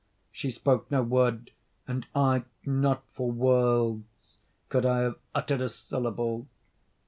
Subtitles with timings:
[0.31, 1.51] She spoke no word;
[1.87, 4.37] and I—not for worlds
[4.69, 6.47] could I have uttered a syllable.